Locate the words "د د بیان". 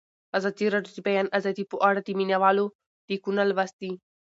0.93-1.27